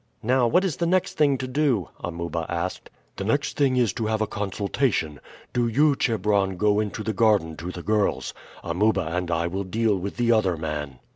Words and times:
"Now, 0.23 0.47
what 0.47 0.65
is 0.65 0.77
the 0.77 0.87
next 0.87 1.13
thing 1.13 1.37
to 1.37 1.47
do?" 1.47 1.89
Amuba 2.03 2.47
asked. 2.49 2.89
"The 3.17 3.23
next 3.23 3.55
thing 3.55 3.77
is 3.77 3.93
to 3.93 4.07
have 4.07 4.19
a 4.19 4.25
consultation. 4.25 5.19
Do 5.53 5.67
you, 5.67 5.95
Chebron, 5.95 6.57
go 6.57 6.77
out 6.77 6.81
into 6.81 7.03
the 7.03 7.13
garden 7.13 7.55
to 7.57 7.69
the 7.69 7.83
girls. 7.83 8.33
Amuba 8.63 9.01
and 9.15 9.29
I 9.29 9.45
will 9.45 9.63
deal 9.63 9.95
with 9.95 10.17
the 10.17 10.31
other 10.31 10.57
man." 10.57 10.97